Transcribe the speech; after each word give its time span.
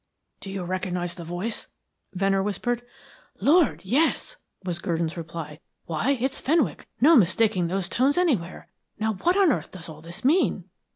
"Do 0.39 0.49
you 0.49 0.63
recognise 0.63 1.13
the 1.13 1.23
voice?" 1.23 1.67
Venner 2.11 2.41
whispered. 2.41 2.81
"Lord! 3.39 3.85
yes," 3.85 4.37
was 4.65 4.79
Gurdon's 4.79 5.15
reply. 5.15 5.59
"Why, 5.85 6.17
it's 6.19 6.39
Fenwick. 6.39 6.87
No 6.99 7.15
mistaking 7.15 7.67
those 7.67 7.87
tones 7.87 8.17
anywhere. 8.17 8.67
Now, 8.99 9.13
what 9.13 9.37
on 9.37 9.51
earth 9.51 9.71
does 9.73 9.89
all 9.89 10.01
this 10.01 10.25
mean?" 10.25 10.67